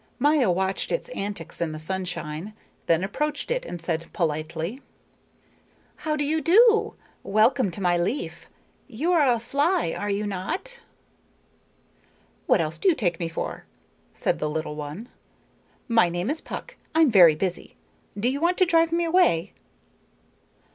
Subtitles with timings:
[0.17, 2.55] Maya watched its antics in the sunshine,
[2.87, 4.81] then approached it and said politely:
[5.97, 6.95] "How do you do?
[7.21, 8.47] Welcome to my leaf.
[8.87, 10.79] You are a fly, are you not?"
[12.47, 13.65] "What else do you take me for?"
[14.11, 15.07] said the little one.
[15.87, 16.77] "My name is Puck.
[16.95, 17.75] I am very busy.
[18.19, 19.53] Do you want to drive me away?"